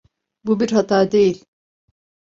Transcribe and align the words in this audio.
Bu 0.43 0.59
bir 0.59 0.71
hata 0.71 1.11
değil. 1.11 1.45